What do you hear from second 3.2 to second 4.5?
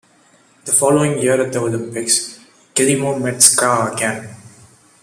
met Skah again.